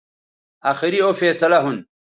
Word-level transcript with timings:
آخری 0.71 0.99
او 1.05 1.11
فیصلہ 1.19 1.57
ھون 1.63 1.77